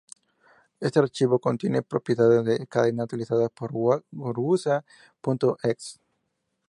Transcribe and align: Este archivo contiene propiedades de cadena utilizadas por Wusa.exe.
Este 0.79 0.97
archivo 0.97 1.37
contiene 1.37 1.83
propiedades 1.83 2.43
de 2.43 2.65
cadena 2.65 3.03
utilizadas 3.03 3.51
por 3.51 3.69
Wusa.exe. 3.71 5.99